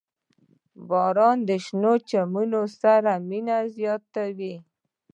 •باران 0.89 1.37
د 1.49 1.49
شنو 1.65 1.93
چمنونو 2.09 2.61
سره 2.81 3.11
مینه 3.29 3.57
زیاتوي. 3.77 4.55